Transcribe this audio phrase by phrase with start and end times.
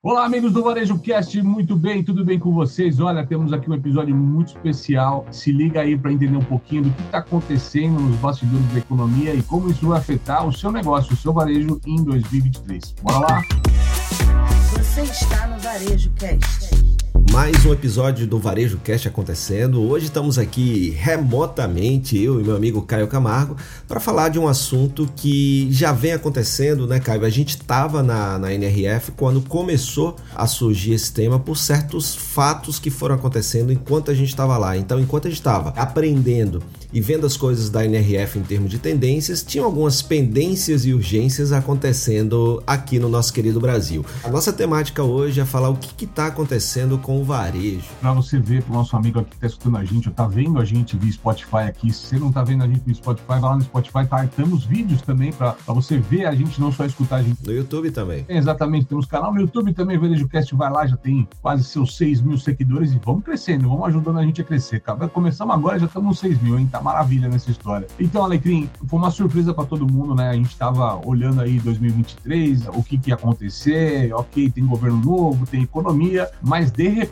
[0.00, 3.00] Olá, amigos do Varejo Cast, muito bem, tudo bem com vocês?
[3.00, 5.26] Olha, temos aqui um episódio muito especial.
[5.32, 9.34] Se liga aí para entender um pouquinho do que está acontecendo nos bastidores da economia
[9.34, 12.94] e como isso vai afetar o seu negócio, o seu varejo em 2023.
[13.02, 13.42] Bora lá?
[14.70, 16.77] Você está no Varejo Cast.
[17.32, 19.82] Mais um episódio do Varejo Cast acontecendo.
[19.82, 23.56] Hoje estamos aqui remotamente, eu e meu amigo Caio Camargo,
[23.86, 27.24] para falar de um assunto que já vem acontecendo, né, Caio?
[27.24, 32.78] A gente estava na, na NRF quando começou a surgir esse tema por certos fatos
[32.78, 34.76] que foram acontecendo enquanto a gente estava lá.
[34.76, 38.78] Então, enquanto a gente estava aprendendo e vendo as coisas da NRF em termos de
[38.78, 44.04] tendências, tinham algumas pendências e urgências acontecendo aqui no nosso querido Brasil.
[44.24, 47.84] A nossa temática hoje é falar o que está acontecendo com o varejo.
[48.00, 50.26] Para você ver, para o nosso amigo aqui que está escutando a gente, ou está
[50.26, 53.26] vendo a gente via Spotify aqui, se você não está vendo a gente via Spotify,
[53.26, 54.26] vai lá no Spotify, tá?
[54.26, 57.44] Temos vídeos também para você ver a gente, não só escutar a gente.
[57.44, 58.24] No YouTube também.
[58.28, 61.96] É, exatamente, temos canal no YouTube também, Varejo Cast, vai lá, já tem quase seus
[61.96, 64.82] 6 mil seguidores e vamos crescendo, vamos ajudando a gente a crescer.
[65.12, 66.68] Começamos agora, já estamos nos 6 mil, hein?
[66.70, 67.86] Tá maravilha nessa história.
[67.98, 70.30] Então, Alecrim, foi uma surpresa para todo mundo, né?
[70.30, 75.46] A gente estava olhando aí 2023, o que, que ia acontecer, ok, tem governo novo,
[75.46, 77.07] tem economia, mas de repente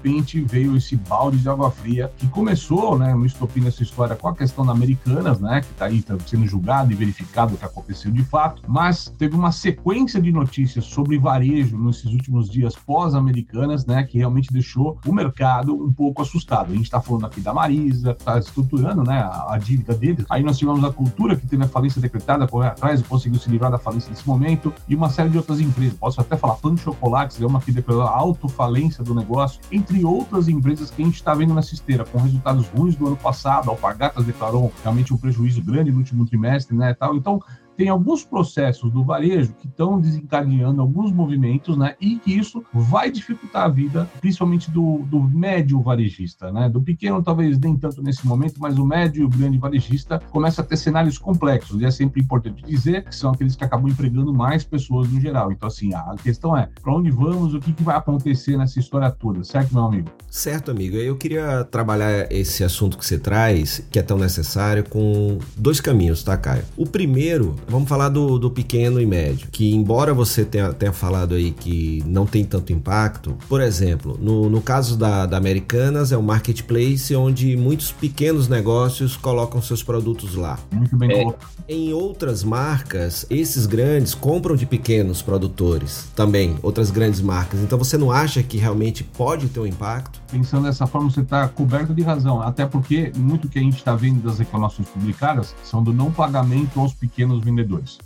[0.46, 4.34] veio esse balde de água fria que começou, né, no estopim dessa história com a
[4.34, 8.10] questão da Americanas, né, que está aí tá sendo julgado e verificado o que aconteceu
[8.10, 14.04] de fato, mas teve uma sequência de notícias sobre varejo nesses últimos dias pós-americanas, né,
[14.04, 16.72] que realmente deixou o mercado um pouco assustado.
[16.72, 20.24] A gente está falando aqui da Marisa, está estruturando, né, a, a dívida deles.
[20.28, 23.50] Aí nós tivemos a Cultura, que teve a falência decretada, correr atrás e conseguiu se
[23.50, 25.96] livrar da falência nesse momento, e uma série de outras empresas.
[25.98, 30.48] Posso até falar Pan Chocolates, é uma que declarou a autofalência do negócio, entre outras
[30.48, 33.68] empresas que a gente está vendo nessa esteira, com resultados ruins do ano passado.
[33.68, 37.16] A Alpargatas declarou realmente um prejuízo grande no último trimestre, né, tal.
[37.16, 37.42] Então,
[37.76, 41.94] tem alguns processos do varejo que estão desencadeando alguns movimentos, né?
[42.00, 46.68] E que isso vai dificultar a vida, principalmente do, do médio varejista, né?
[46.68, 50.62] Do pequeno, talvez nem tanto nesse momento, mas o médio e o grande varejista começa
[50.62, 51.80] a ter cenários complexos.
[51.80, 55.52] E é sempre importante dizer que são aqueles que acabam empregando mais pessoas no geral.
[55.52, 59.10] Então, assim, a questão é para onde vamos, o que, que vai acontecer nessa história
[59.10, 60.10] toda, certo, meu amigo?
[60.30, 60.96] Certo, amigo.
[60.96, 66.22] Eu queria trabalhar esse assunto que você traz, que é tão necessário, com dois caminhos,
[66.22, 66.64] tá, Caio?
[66.76, 71.34] O primeiro Vamos falar do, do pequeno e médio, que embora você tenha, tenha falado
[71.34, 76.16] aí que não tem tanto impacto, por exemplo, no, no caso da, da Americanas é
[76.16, 80.58] um marketplace onde muitos pequenos negócios colocam seus produtos lá.
[80.70, 81.36] Muito bem é,
[81.68, 87.60] Em outras marcas, esses grandes compram de pequenos produtores também, outras grandes marcas.
[87.60, 90.20] Então você não acha que realmente pode ter um impacto?
[90.30, 93.96] Pensando dessa forma, você está coberto de razão, até porque muito que a gente está
[93.96, 97.55] vendo das reclamações publicadas são do não pagamento aos pequenos vendedores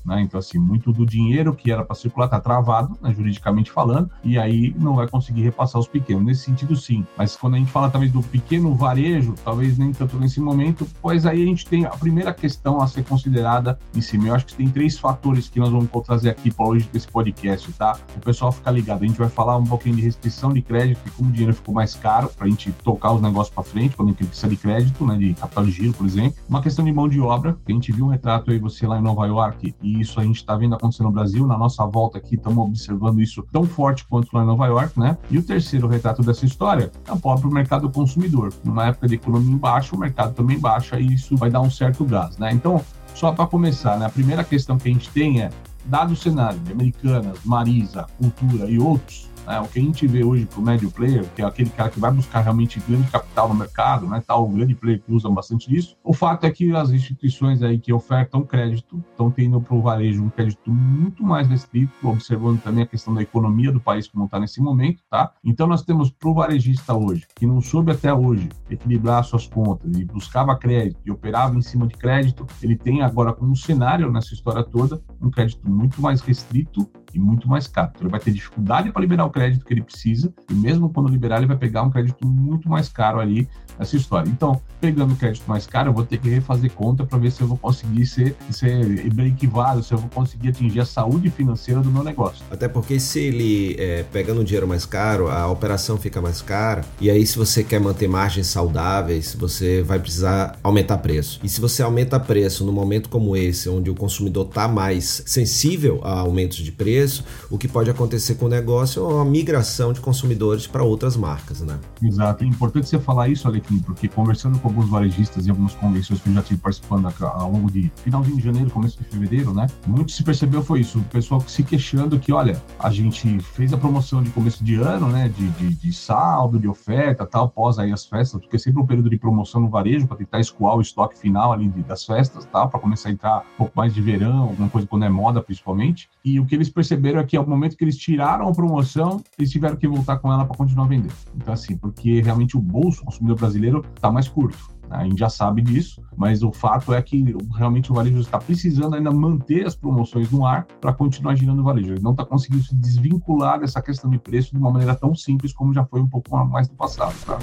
[0.04, 0.22] Né?
[0.22, 4.38] Então, assim, muito do dinheiro que era para circular está travado, né, juridicamente falando, e
[4.38, 6.24] aí não vai conseguir repassar os pequenos.
[6.24, 7.04] Nesse sentido, sim.
[7.16, 11.26] Mas quando a gente fala talvez do pequeno varejo, talvez nem tanto nesse momento, pois
[11.26, 14.28] aí a gente tem a primeira questão a ser considerada em cima.
[14.28, 17.70] Eu acho que tem três fatores que nós vamos trazer aqui para hoje desse podcast,
[17.72, 17.98] tá?
[18.16, 19.04] O pessoal fica ligado.
[19.04, 21.74] A gente vai falar um pouquinho de restrição de crédito e como o dinheiro ficou
[21.74, 24.56] mais caro para a gente tocar os negócios para frente, quando a gente precisa de
[24.56, 26.34] crédito, né, de capital de giro, por exemplo.
[26.48, 28.98] Uma questão de mão de obra, que a gente viu um retrato aí, você lá
[28.98, 29.39] em Nova York,
[29.82, 33.20] E isso a gente está vendo acontecer no Brasil, na nossa volta aqui estamos observando
[33.20, 35.16] isso tão forte quanto lá em Nova York, né?
[35.30, 38.52] E o terceiro retrato dessa história é o próprio mercado consumidor.
[38.64, 41.70] Numa época de economia em baixa, o mercado também baixa e isso vai dar um
[41.70, 42.52] certo gás, né?
[42.52, 42.82] Então,
[43.14, 44.06] só para começar, né?
[44.06, 45.50] A primeira questão que a gente tem é,
[45.84, 49.60] dado o cenário de Americanas, Marisa, Cultura e outros, né?
[49.60, 52.00] O que a gente vê hoje para o médio player, que é aquele cara que
[52.00, 54.22] vai buscar realmente grande capital no mercado, né?
[54.26, 57.92] tal grande player que usa bastante disso, o fato é que as instituições aí que
[57.92, 62.86] ofertam crédito estão tendo para o varejo um crédito muito mais restrito, observando também a
[62.86, 65.32] questão da economia do país como está nesse momento, tá?
[65.44, 69.96] Então nós temos para o varejista hoje, que não soube até hoje equilibrar suas contas
[69.96, 74.34] e buscava crédito e operava em cima de crédito, ele tem agora como cenário nessa
[74.34, 77.90] história toda um crédito muito mais restrito e muito mais caro.
[77.90, 81.08] Então, ele vai ter dificuldade para liberar o crédito que ele precisa, e mesmo quando
[81.08, 83.48] liberar, ele vai pegar um crédito muito mais caro ali
[83.78, 84.28] nessa história.
[84.28, 87.40] Então, pegando o crédito mais caro, eu vou ter que refazer conta para ver se
[87.40, 91.90] eu vou conseguir ser, ser break-value, se eu vou conseguir atingir a saúde financeira do
[91.90, 92.44] meu negócio.
[92.50, 97.10] Até porque se ele é, pegando dinheiro mais caro, a operação fica mais cara, e
[97.10, 101.40] aí se você quer manter margens saudáveis, você vai precisar aumentar preço.
[101.42, 106.00] E se você aumenta preço num momento como esse, onde o consumidor está mais sensível
[106.02, 109.90] a aumentos de preço, preço, o que pode acontecer com o negócio é uma migração
[109.90, 111.78] de consumidores para outras marcas, né?
[112.02, 112.44] Exato.
[112.44, 116.28] É importante você falar isso, Alequim, porque conversando com alguns varejistas e algumas convenções que
[116.28, 119.66] eu já tive participando ao longo de finalzinho de janeiro, começo de fevereiro, né?
[119.86, 123.78] Muito se percebeu foi isso, o pessoal se queixando que, olha, a gente fez a
[123.78, 125.28] promoção de começo de ano, né?
[125.28, 128.86] De, de, de saldo, de oferta, tal, pós aí as festas, porque é sempre um
[128.86, 132.68] período de promoção no varejo para tentar escoar o estoque final ali das festas, tal,
[132.68, 136.10] para começar a entrar um pouco mais de verão, alguma coisa quando é moda, principalmente.
[136.22, 139.50] E o que eles perceberam é que ao momento que eles tiraram a promoção, eles
[139.50, 141.14] tiveram que voltar com ela para continuar vendendo.
[141.34, 144.58] Então, assim, porque realmente o bolso do consumidor brasileiro está mais curto.
[144.88, 144.96] Né?
[144.96, 148.94] A gente já sabe disso, mas o fato é que realmente o varejo está precisando
[148.94, 151.92] ainda manter as promoções no ar para continuar girando o varejo.
[151.92, 155.52] Ele não está conseguindo se desvincular dessa questão de preço de uma maneira tão simples
[155.52, 157.14] como já foi um pouco mais no passado.
[157.24, 157.38] Tá?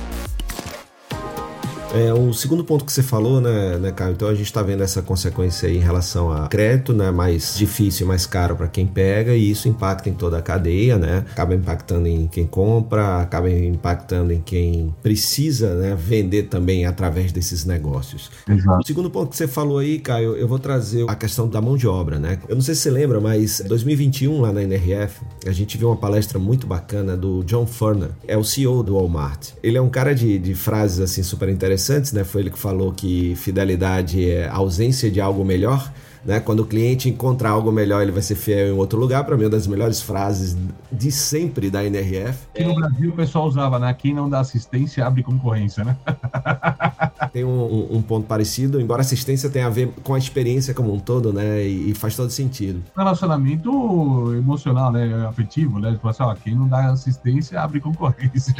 [1.97, 4.11] É, o segundo ponto que você falou, né, né Caio?
[4.11, 7.09] Então a gente está vendo essa consequência aí em relação a crédito, né?
[7.09, 10.99] Mais difícil e mais caro para quem pega, e isso impacta em toda a cadeia,
[10.99, 11.25] né?
[11.31, 17.65] Acaba impactando em quem compra, acaba impactando em quem precisa né, vender também através desses
[17.65, 18.29] negócios.
[18.47, 18.81] Exato.
[18.83, 21.75] O segundo ponto que você falou aí, Caio, eu vou trazer a questão da mão
[21.75, 22.37] de obra, né?
[22.47, 25.97] Eu não sei se você lembra, mas 2021, lá na NRF, a gente viu uma
[25.97, 29.49] palestra muito bacana do John Furner, é o CEO do Walmart.
[29.63, 32.23] Ele é um cara de, de frases assim super interessantes interessantes, né?
[32.23, 35.91] Foi ele que falou que fidelidade é ausência de algo melhor.
[36.27, 36.41] Né?
[36.41, 39.23] Quando o cliente encontrar algo melhor, ele vai ser fiel em outro lugar.
[39.23, 40.57] Para mim, uma das melhores frases
[40.91, 42.39] de sempre da NRF.
[42.53, 43.93] Aqui no Brasil o pessoal usava, né?
[43.93, 45.95] Quem não dá assistência abre concorrência, né?
[47.31, 50.99] Tem um, um, ponto parecido, embora assistência tenha a ver com a experiência como um
[50.99, 51.63] todo, né?
[51.63, 52.81] E, e faz todo sentido.
[52.95, 55.25] Relacionamento emocional, né?
[55.27, 55.91] Afetivo, né?
[55.91, 58.53] Tipo assim, ó, quem não dá assistência abre concorrência.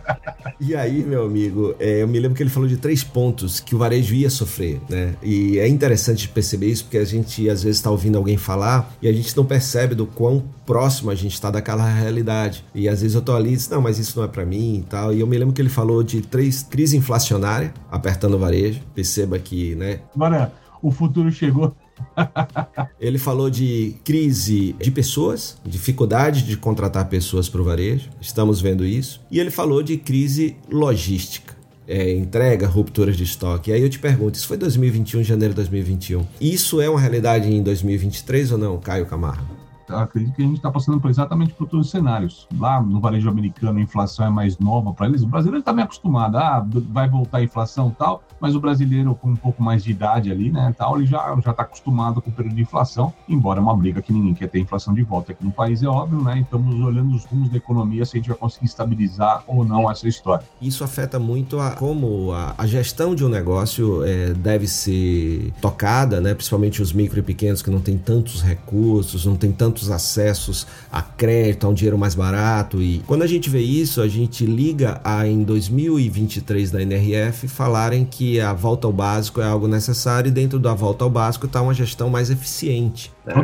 [0.60, 3.74] e aí, meu amigo, é, eu me lembro que ele falou de três pontos que
[3.74, 5.14] o varejo ia sofrer, né?
[5.22, 9.08] E é interessante perceber isso, porque a gente às vezes está ouvindo alguém falar e
[9.08, 12.64] a gente não percebe do quão próximo a gente está daquela realidade.
[12.74, 14.78] E às vezes eu tô ali e diz, não, mas isso não é para mim
[14.78, 15.12] e tal.
[15.12, 18.80] E eu me lembro que ele falou de três crise inflacionária apertando o varejo.
[18.94, 20.00] Perceba que, né?
[20.14, 20.52] Agora,
[20.82, 21.74] o futuro chegou.
[23.00, 28.84] Ele falou de crise de pessoas, dificuldade de contratar pessoas para o varejo, estamos vendo
[28.84, 29.20] isso.
[29.30, 31.54] E ele falou de crise logística
[31.86, 33.70] é, entrega, rupturas de estoque.
[33.70, 36.26] E aí eu te pergunto, isso foi 2021, janeiro de 2021.
[36.40, 39.63] Isso é uma realidade em 2023 ou não, Caio Camargo?
[39.88, 42.46] Acredito que a gente está passando por exatamente por todos os cenários.
[42.58, 45.22] Lá no varejo americano, a inflação é mais nova para eles.
[45.22, 49.30] O brasileiro está bem acostumado, ah, vai voltar a inflação tal, mas o brasileiro com
[49.30, 52.32] um pouco mais de idade ali, né, tal, ele já já está acostumado com o
[52.32, 55.44] período de inflação, embora é uma briga que ninguém quer ter inflação de volta aqui
[55.44, 56.40] no país, é óbvio, né?
[56.40, 60.08] Estamos olhando os rumos da economia se a gente vai conseguir estabilizar ou não essa
[60.08, 60.44] história.
[60.60, 66.20] Isso afeta muito a como a, a gestão de um negócio é, deve ser tocada,
[66.20, 66.34] né?
[66.34, 70.66] Principalmente os micro e pequenos que não têm tantos recursos, não têm tantos tantos acessos
[70.92, 72.80] a crédito, a um dinheiro mais barato.
[72.80, 78.04] E quando a gente vê isso, a gente liga a em 2023 da NRF falarem
[78.04, 81.60] que a volta ao básico é algo necessário e dentro da volta ao básico está
[81.60, 83.13] uma gestão mais eficiente.
[83.26, 83.34] Né?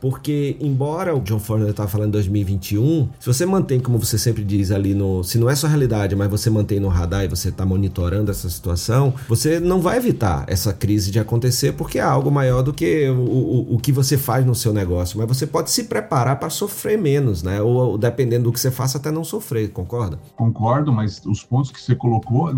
[0.00, 4.44] Porque, embora o John Ford estava falando em 2021, se você mantém, como você sempre
[4.44, 5.24] diz ali no.
[5.24, 8.48] Se não é sua realidade, mas você mantém no radar e você está monitorando essa
[8.48, 13.08] situação, você não vai evitar essa crise de acontecer porque é algo maior do que
[13.08, 15.18] o, o, o que você faz no seu negócio.
[15.18, 17.60] Mas você pode se preparar para sofrer menos, né?
[17.60, 20.18] Ou dependendo do que você faça, até não sofrer, concorda?
[20.36, 22.52] Concordo, mas os pontos que você colocou,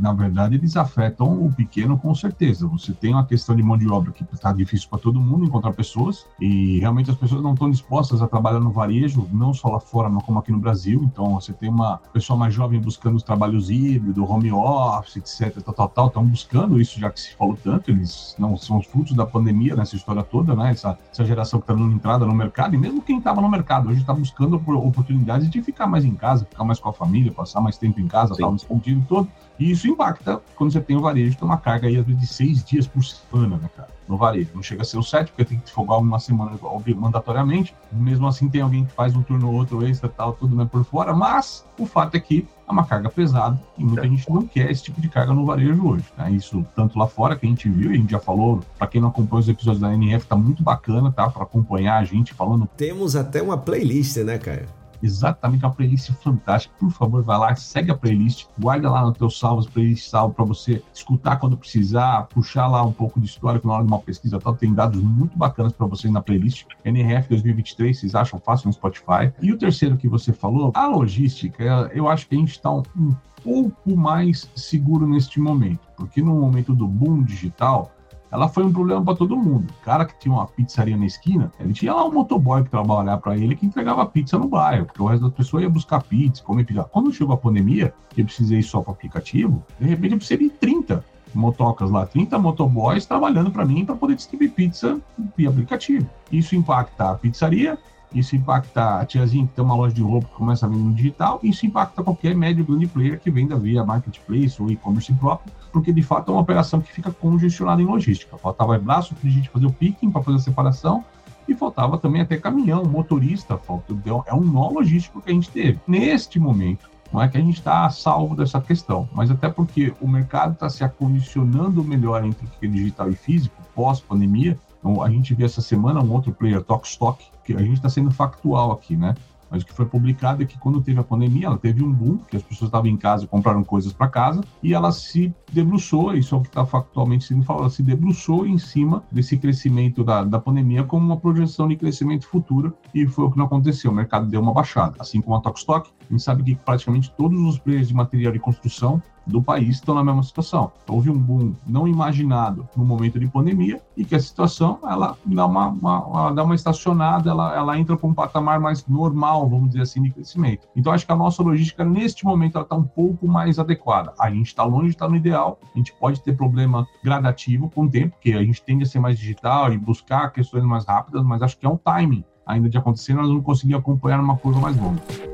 [0.00, 2.66] na verdade, eles afetam o pequeno com certeza.
[2.66, 5.72] Você tem uma questão de mão de obra que está difícil para todo mundo encontrar
[5.72, 9.68] pessoas pessoas e realmente as pessoas não estão dispostas a trabalhar no varejo, não só
[9.68, 11.02] lá fora, mas como aqui no Brasil.
[11.04, 15.74] Então você tem uma pessoa mais jovem buscando os trabalhos híbridos, home office, etc, tal,
[15.74, 19.14] tal, tal, estão buscando isso já que se falou tanto, eles não são os frutos
[19.14, 20.70] da pandemia nessa história toda, né?
[20.70, 23.88] Essa, essa geração que está dando entrada no mercado e mesmo quem estava no mercado
[23.88, 27.60] hoje está buscando oportunidades de ficar mais em casa, ficar mais com a família, passar
[27.60, 29.28] mais tempo em casa, tal, nesse sentido todo.
[29.58, 32.26] E isso impacta quando você tem o varejo, tem uma carga aí às vezes de
[32.26, 33.88] seis dias por semana, né, cara?
[34.08, 34.50] No varejo.
[34.54, 36.58] Não chega a ser o sete, porque tem que folgar uma semana
[36.96, 37.74] mandatoriamente.
[37.92, 40.84] Mesmo assim, tem alguém que faz um turno ou outro extra, tal, tudo né, por
[40.84, 41.12] fora.
[41.12, 44.08] Mas o fato é que é uma carga pesada e muita é.
[44.08, 46.04] gente não quer esse tipo de carga no varejo hoje.
[46.16, 46.32] Né?
[46.32, 49.00] Isso tanto lá fora que a gente viu, e a gente já falou, para quem
[49.00, 51.28] não acompanha os episódios da NF, tá muito bacana, tá?
[51.28, 52.68] Para acompanhar a gente falando.
[52.76, 54.77] Temos até uma playlist, né, Caio?
[55.02, 56.74] Exatamente uma playlist fantástica.
[56.78, 60.44] Por favor, vai lá, segue a playlist, guarda lá no teu salvos, playlist salvo para
[60.44, 64.38] você escutar quando precisar, puxar lá um pouco de história na hora de uma pesquisa
[64.38, 64.54] tal.
[64.54, 66.66] Tem dados muito bacanas para vocês na playlist.
[66.84, 69.32] NRF 2023, vocês acham fácil no Spotify.
[69.40, 71.62] E o terceiro que você falou, a logística,
[71.92, 76.34] eu acho que a gente está um, um pouco mais seguro neste momento, porque no
[76.34, 77.92] momento do boom digital,
[78.30, 79.70] ela foi um problema para todo mundo.
[79.80, 83.20] O cara que tinha uma pizzaria na esquina, ele tinha lá um motoboy que trabalhava
[83.20, 86.42] para ele que entregava pizza no bairro, porque o resto das pessoas ia buscar pizza,
[86.42, 86.84] comer pizza.
[86.84, 91.04] Quando chegou a pandemia, eu precisei só para aplicativo, de repente eu precisei de 30
[91.34, 94.98] motocas lá, 30 motoboys trabalhando para mim para poder distribuir pizza
[95.36, 96.08] via aplicativo.
[96.32, 97.78] Isso impacta a pizzaria,
[98.12, 100.94] isso impacta a tiazinha que tem uma loja de roupa que começa a vender no
[100.94, 105.92] digital, isso impacta qualquer médio grande player que venda via marketplace ou e-commerce próprio, porque
[105.92, 108.36] de fato é uma operação que fica congestionada em logística.
[108.38, 111.04] Faltava braço para a gente fazer o picking, para fazer a separação,
[111.48, 113.94] e faltava também até caminhão, motorista, falta,
[114.26, 115.80] é um nó logístico que a gente teve.
[115.86, 120.06] Neste momento, não é que a gente está salvo dessa questão, mas até porque o
[120.06, 124.58] mercado está se acondicionando melhor entre o que é digital e físico, pós-pandemia.
[124.78, 128.10] Então, a gente viu essa semana um outro player, Talkstock, que a gente está sendo
[128.10, 129.14] factual aqui, né?
[129.50, 132.18] Mas o que foi publicado é que quando teve a pandemia, ela teve um boom,
[132.18, 136.14] que as pessoas estavam em casa e compraram coisas para casa, e ela se debruçou,
[136.14, 140.04] isso é o que está factualmente sendo falado, ela se debruçou em cima desse crescimento
[140.04, 143.90] da, da pandemia como uma projeção de crescimento futuro, e foi o que não aconteceu.
[143.90, 144.96] O mercado deu uma baixada.
[144.98, 148.38] Assim como a Tokstok, a gente sabe que praticamente todos os players de material de
[148.38, 150.72] construção do país estão na mesma situação.
[150.88, 155.46] Houve um boom não imaginado no momento de pandemia e que a situação ela dá
[155.46, 159.82] uma, uma dá uma estacionada, ela, ela entra para um patamar mais normal, vamos dizer
[159.82, 160.66] assim, de crescimento.
[160.74, 164.12] Então acho que a nossa logística neste momento ela está um pouco mais adequada.
[164.18, 167.84] A gente está longe de estar no ideal, a gente pode ter problema gradativo com
[167.84, 171.22] o tempo, porque a gente tende a ser mais digital e buscar questões mais rápidas,
[171.22, 174.60] mas acho que é um timing ainda de acontecer, nós vamos conseguir acompanhar uma curva
[174.60, 175.27] mais longa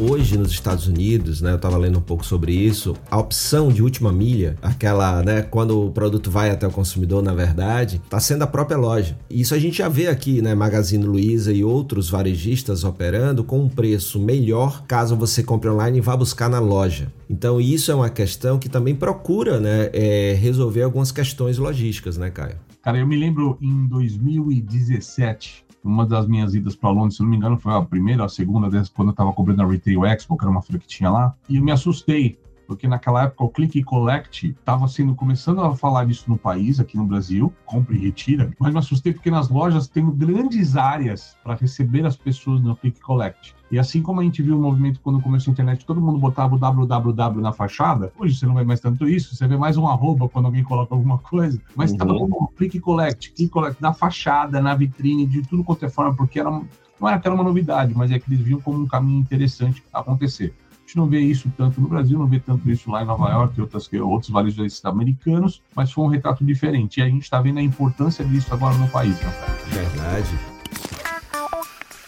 [0.00, 3.82] hoje nos Estados Unidos, né, eu estava lendo um pouco sobre isso, a opção de
[3.82, 8.42] última milha, aquela, né, quando o produto vai até o consumidor, na verdade, está sendo
[8.42, 9.18] a própria loja.
[9.28, 13.68] Isso a gente já vê aqui, né, Magazine Luiza e outros varejistas operando com um
[13.68, 17.12] preço melhor caso você compre online e vá buscar na loja.
[17.28, 22.30] Então isso é uma questão que também procura, né, é, resolver algumas questões logísticas, né,
[22.30, 22.56] Caio?
[22.82, 27.36] Cara, eu me lembro em 2017, uma das minhas idas para Londres, se não me
[27.36, 30.50] engano, foi a primeira, a segunda, quando eu estava cobrindo a Retail Expo, que era
[30.50, 32.38] uma feira que tinha lá, e eu me assustei,
[32.70, 36.78] porque naquela época o Click e Collect estava sendo começando a falar disso no país,
[36.78, 41.36] aqui no Brasil, compra e retira, mas me assustei porque nas lojas tem grandes áreas
[41.42, 43.56] para receber as pessoas no Click e Collect.
[43.72, 46.54] E assim como a gente viu o movimento quando começou a internet, todo mundo botava
[46.54, 49.88] o www na fachada, hoje você não vê mais tanto isso, você vê mais um
[49.88, 52.30] arroba quando alguém coloca alguma coisa, mas estava uhum.
[52.30, 56.38] como click collect, click collect na fachada, na vitrine, de tudo quanto é forma, porque
[56.38, 59.18] era, não era que era uma novidade, mas é que eles viam como um caminho
[59.18, 60.54] interessante acontecer.
[60.90, 63.56] Gente não vê isso tanto no Brasil, não vê tanto isso lá em Nova York
[63.56, 66.98] e outras, outros varejistas americanos, mas foi um retrato diferente.
[66.98, 69.14] E a gente está vendo a importância disso agora no país.
[69.20, 69.32] Né?
[69.68, 70.49] Verdade.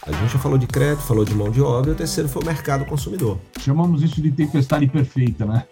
[0.05, 2.43] A gente já falou de crédito, falou de mão de obra, e o terceiro foi
[2.43, 3.39] o mercado consumidor.
[3.57, 5.65] Chamamos isso de tempestade perfeita, né?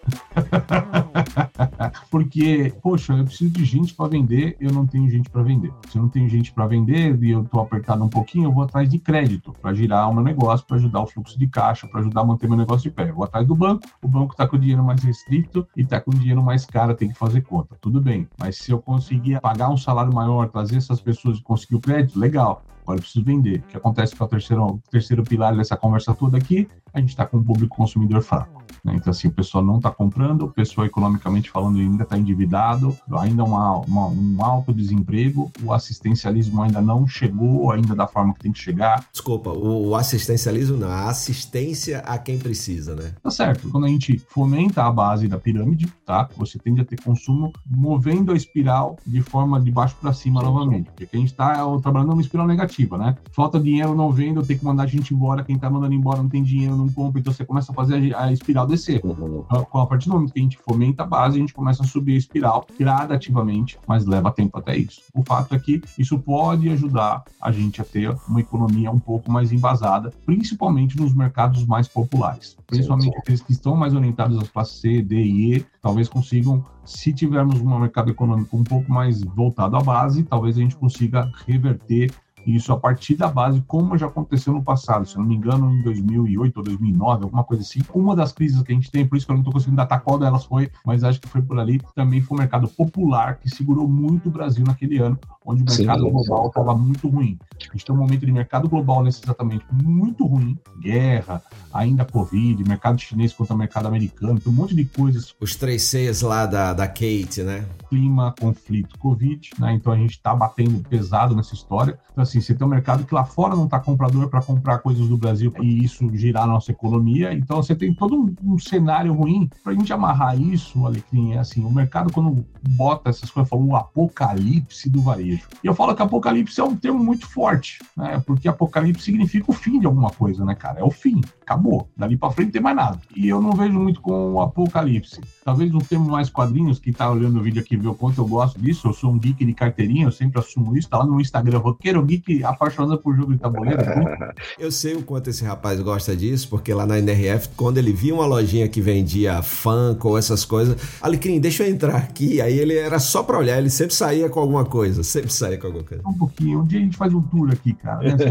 [2.10, 5.74] Porque, poxa, eu preciso de gente para vender, eu não tenho gente para vender.
[5.90, 8.64] Se eu não tenho gente para vender e eu estou apertado um pouquinho, eu vou
[8.64, 12.00] atrás de crédito para girar o meu negócio, para ajudar o fluxo de caixa, para
[12.00, 13.10] ajudar a manter meu negócio de pé.
[13.10, 16.00] Eu vou atrás do banco, o banco está com o dinheiro mais restrito e está
[16.00, 17.76] com o dinheiro mais caro, tem que fazer conta.
[17.82, 21.76] Tudo bem, mas se eu conseguir pagar um salário maior, trazer essas pessoas e conseguir
[21.76, 23.60] o crédito, legal eu preciso vender.
[23.60, 26.68] O que acontece com o terceiro, terceiro pilar dessa conversa toda aqui?
[26.94, 28.62] A gente está com um público consumidor fraco.
[28.84, 28.96] Né?
[28.96, 33.44] Então, assim, o pessoal não está comprando, o pessoal economicamente falando ainda está endividado, ainda
[33.44, 38.52] uma, uma, um alto desemprego, o assistencialismo ainda não chegou ainda da forma que tem
[38.52, 39.06] que chegar.
[39.12, 43.14] Desculpa, o, o assistencialismo não, a assistência a quem precisa, né?
[43.22, 43.70] Tá certo.
[43.70, 46.28] Quando a gente fomenta a base da pirâmide, tá?
[46.38, 50.90] Você tende a ter consumo movendo a espiral de forma de baixo para cima novamente.
[50.92, 53.16] Porque a gente está trabalhando numa espiral negativa, né?
[53.32, 56.30] Falta dinheiro, não vendo, tem que mandar a gente embora, quem está mandando embora não
[56.30, 59.02] tem dinheiro, não compra, então você começa a fazer a, a espiral descer.
[59.04, 59.46] Uhum.
[59.50, 62.16] A partir do momento que a gente fomenta a base, a gente começa a subir
[62.16, 65.02] a espiral gradativamente, mas leva tempo até isso.
[65.14, 69.32] O fato é que isso pode ajudar a gente a ter uma economia um pouco
[69.32, 72.58] mais embasada, principalmente nos mercados mais populares.
[72.68, 77.14] Principalmente aqueles que estão mais orientados às classes C, D e E, talvez consigam se
[77.14, 82.12] tivermos um mercado econômico um pouco mais voltado à base, talvez a gente consiga reverter
[82.46, 85.82] isso a partir da base, como já aconteceu no passado, se não me engano, em
[85.84, 87.82] 2008 ou 2009, alguma coisa assim.
[87.94, 90.02] Uma das crises que a gente tem, por isso que eu não estou conseguindo datar
[90.02, 93.50] qual delas foi, mas acho que foi por ali, também foi o mercado popular que
[93.50, 97.38] segurou muito o Brasil naquele ano, onde o mercado sim, global estava muito ruim.
[97.70, 101.42] A gente tem um momento de mercado global nesse exatamente muito ruim, guerra,
[101.74, 105.36] ainda Covid, mercado chinês contra mercado americano, tem um monte de coisas.
[105.40, 107.66] Os três Cs lá da, da Kate, né?
[107.90, 109.74] Clima, conflito, Covid, né?
[109.74, 112.00] Então a gente está batendo pesado nessa história.
[112.12, 115.08] Então, assim, você tem um mercado que lá fora não está comprador para comprar coisas
[115.08, 117.34] do Brasil e isso girar a nossa economia.
[117.34, 119.50] Então você tem todo um, um cenário ruim.
[119.64, 123.62] Para a gente amarrar isso, Alecrim, é assim, o mercado quando bota essas coisas, fala
[123.62, 125.48] o apocalipse do varejo.
[125.64, 128.22] E eu falo que apocalipse é um termo muito forte, né?
[128.26, 130.80] Porque apocalipse significa o fim de alguma coisa, né, cara?
[130.80, 131.22] É o fim,
[131.52, 131.90] acabou.
[131.96, 133.00] Dali para frente não tem mais nada.
[133.16, 135.20] E eu não vejo muito com o apocalipse.
[135.44, 138.28] Talvez um termo mais quadrinhos, que tá olhando o vídeo aqui vê o quanto eu
[138.28, 138.88] gosto disso.
[138.88, 140.90] Eu sou um geek de carteirinha, eu sempre assumo isso.
[140.90, 143.82] Tá lá no Instagram, roqueiro geek apaixonado por jogo de tabuleiro.
[144.58, 148.14] eu sei o quanto esse rapaz gosta disso, porque lá na NRF, quando ele via
[148.14, 152.42] uma lojinha que vendia funk ou essas coisas, Alecrim, deixa eu entrar aqui.
[152.42, 155.68] Aí ele era só pra olhar, ele sempre saía com alguma coisa, sempre saía com
[155.68, 156.04] alguma coisa.
[156.08, 158.02] Um pouquinho, um dia a gente faz um tour aqui, cara.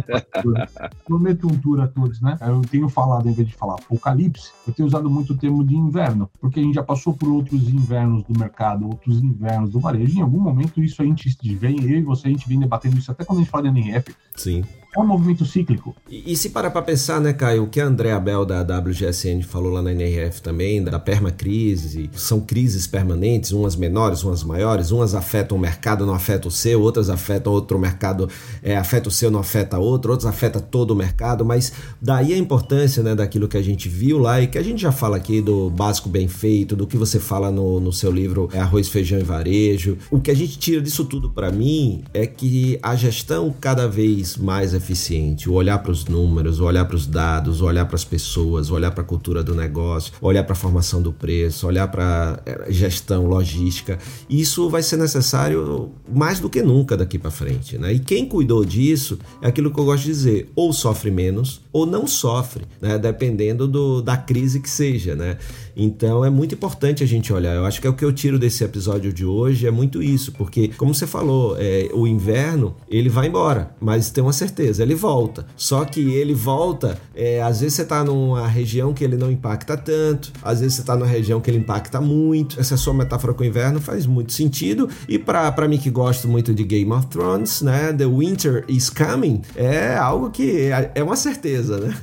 [0.51, 0.67] Né?
[1.05, 2.37] Prometo um tour a todos, né?
[2.41, 5.77] Eu tenho falado, em vez de falar apocalipse, eu tenho usado muito o termo de
[5.77, 10.19] inverno, porque a gente já passou por outros invernos do mercado, outros invernos do varejo.
[10.19, 13.11] Em algum momento isso a gente vem, eu e você, a gente vem debatendo isso
[13.11, 14.15] até quando a gente fala de NRF.
[14.37, 14.63] Sim
[14.97, 15.95] é um movimento cíclico.
[16.09, 19.43] E, e se parar para pensar, né, Caio, o que a André Abel da WGSN
[19.43, 25.15] falou lá na NRF também, da permacrise, são crises permanentes, umas menores, umas maiores, umas
[25.15, 28.29] afetam o mercado, não afetam o seu, outras afetam outro mercado,
[28.63, 32.39] é, afeta o seu, não afeta outro, outros afeta todo o mercado, mas daí a
[32.39, 35.41] importância, né, daquilo que a gente viu lá e que a gente já fala aqui
[35.41, 39.21] do básico bem feito, do que você fala no, no seu livro é Arroz, Feijão
[39.21, 39.97] e Varejo.
[40.11, 44.37] O que a gente tira disso tudo para mim é que a gestão cada vez
[44.37, 47.97] mais eficiente, o olhar para os números, o olhar para os dados, o olhar para
[47.97, 51.67] as pessoas, o olhar para a cultura do negócio, olhar para a formação do preço,
[51.67, 53.99] olhar para eh, gestão, logística.
[54.29, 57.93] Isso vai ser necessário mais do que nunca daqui para frente, né?
[57.93, 61.87] E quem cuidou disso é aquilo que eu gosto de dizer, ou sofre menos ou
[61.87, 62.99] não sofre, né?
[62.99, 65.37] Dependendo do, da crise que seja, né?
[65.77, 67.55] Então é muito importante a gente olhar.
[67.55, 70.33] Eu acho que é o que eu tiro desse episódio de hoje é muito isso,
[70.33, 74.95] porque como você falou, é, o inverno ele vai embora, mas tem uma certeza, ele
[74.95, 75.47] volta.
[75.57, 79.77] Só que ele volta, é, às vezes você está numa região que ele não impacta
[79.77, 82.59] tanto, às vezes você está numa região que ele impacta muito.
[82.61, 84.89] Essa sua metáfora com o inverno faz muito sentido.
[85.09, 89.43] E para mim que gosto muito de Game of Thrones, né, The Winter is Coming
[89.55, 91.95] é algo que é, é uma certeza, né?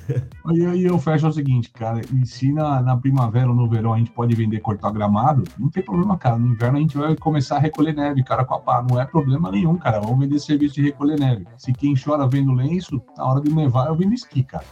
[0.51, 4.11] E eu, fecho o seguinte, cara, e se na, na primavera no verão a gente
[4.11, 6.37] pode vender cortar gramado, não tem problema, cara.
[6.37, 8.85] No inverno a gente vai começar a recolher neve, cara, com a pá.
[8.87, 9.99] Não é problema nenhum, cara.
[9.99, 11.47] Vamos vender serviço de recolher neve.
[11.57, 14.65] Se quem chora vendo lenço, na hora de nevar eu vendo esqui, cara.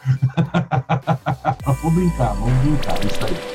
[1.66, 3.55] vamos brincar, vamos brincar, isso aí.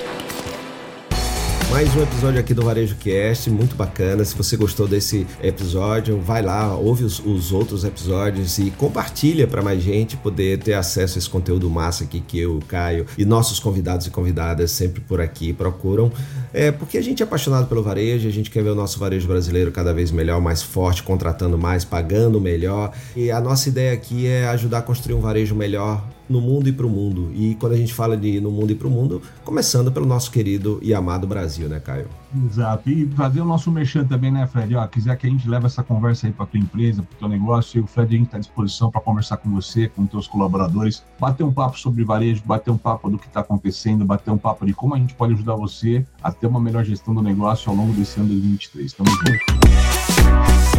[1.71, 4.25] Mais um episódio aqui do Varejo Cast, muito bacana.
[4.25, 9.63] Se você gostou desse episódio, vai lá, ouve os, os outros episódios e compartilha para
[9.63, 13.61] mais gente poder ter acesso a esse conteúdo massa aqui que eu, Caio e nossos
[13.61, 16.11] convidados e convidadas sempre por aqui procuram.
[16.53, 19.29] É porque a gente é apaixonado pelo varejo, a gente quer ver o nosso varejo
[19.29, 22.93] brasileiro cada vez melhor, mais forte, contratando mais, pagando melhor.
[23.15, 26.73] E a nossa ideia aqui é ajudar a construir um varejo melhor no mundo e
[26.73, 27.31] para o mundo.
[27.35, 30.31] E quando a gente fala de no mundo e para o mundo, começando pelo nosso
[30.31, 32.07] querido e amado Brasil, né, Caio?
[32.47, 32.89] Exato.
[32.89, 34.77] E fazer o nosso merchan também, né, Fred?
[34.77, 37.83] Ó, quiser que a gente leve essa conversa aí para tua empresa, para teu negócio,
[37.83, 41.43] o Fred a gente está à disposição para conversar com você, com teus colaboradores, bater
[41.43, 44.73] um papo sobre varejo, bater um papo do que está acontecendo, bater um papo de
[44.73, 47.93] como a gente pode ajudar você a ter uma melhor gestão do negócio ao longo
[47.93, 48.93] desse ano de 2023.
[48.93, 49.61] Tamo junto.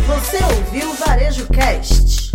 [0.07, 2.30] Você ouviu o Varejo Cast?